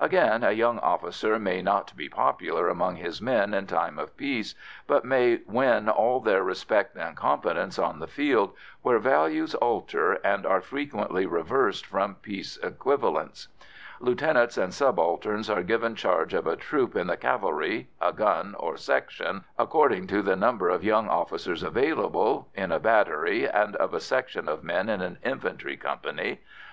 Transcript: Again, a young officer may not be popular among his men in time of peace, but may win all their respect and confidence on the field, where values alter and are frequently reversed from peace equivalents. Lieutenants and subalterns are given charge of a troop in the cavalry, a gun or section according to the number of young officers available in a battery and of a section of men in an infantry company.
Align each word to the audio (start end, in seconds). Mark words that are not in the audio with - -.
Again, 0.00 0.42
a 0.42 0.50
young 0.50 0.80
officer 0.80 1.38
may 1.38 1.62
not 1.62 1.96
be 1.96 2.08
popular 2.08 2.68
among 2.68 2.96
his 2.96 3.22
men 3.22 3.54
in 3.54 3.68
time 3.68 3.96
of 3.96 4.16
peace, 4.16 4.56
but 4.88 5.04
may 5.04 5.38
win 5.46 5.88
all 5.88 6.18
their 6.18 6.42
respect 6.42 6.96
and 6.96 7.16
confidence 7.16 7.78
on 7.78 8.00
the 8.00 8.08
field, 8.08 8.54
where 8.82 8.98
values 8.98 9.54
alter 9.54 10.14
and 10.24 10.44
are 10.44 10.60
frequently 10.60 11.26
reversed 11.26 11.86
from 11.86 12.16
peace 12.16 12.56
equivalents. 12.56 13.46
Lieutenants 14.00 14.58
and 14.58 14.74
subalterns 14.74 15.48
are 15.48 15.62
given 15.62 15.94
charge 15.94 16.34
of 16.34 16.48
a 16.48 16.56
troop 16.56 16.96
in 16.96 17.06
the 17.06 17.16
cavalry, 17.16 17.88
a 18.00 18.12
gun 18.12 18.56
or 18.58 18.76
section 18.76 19.44
according 19.60 20.08
to 20.08 20.22
the 20.22 20.34
number 20.34 20.68
of 20.68 20.82
young 20.82 21.08
officers 21.08 21.62
available 21.62 22.48
in 22.52 22.72
a 22.72 22.80
battery 22.80 23.48
and 23.48 23.76
of 23.76 23.94
a 23.94 24.00
section 24.00 24.48
of 24.48 24.64
men 24.64 24.88
in 24.88 25.00
an 25.00 25.18
infantry 25.24 25.76
company. 25.76 26.40